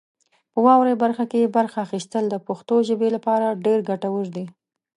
په 0.51 0.59
واورئ 0.65 0.95
برخه 1.03 1.25
کې 1.31 1.53
برخه 1.57 1.77
اخیستل 1.87 2.23
د 2.29 2.35
پښتو 2.47 2.75
ژبې 2.87 3.09
لپاره 3.15 3.57
ډېر 3.65 3.79
ګټور 3.89 4.25
دي. 4.35 4.45